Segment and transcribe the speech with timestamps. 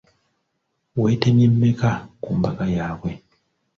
[1.01, 1.89] Weetemye mmeka
[2.21, 3.11] ku mbaga yaabwe?